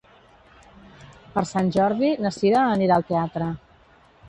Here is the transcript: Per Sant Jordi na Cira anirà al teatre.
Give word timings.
Per 1.35 1.43
Sant 1.51 1.69
Jordi 1.77 2.11
na 2.27 2.33
Cira 2.39 2.65
anirà 2.71 2.99
al 2.99 3.09
teatre. 3.13 3.53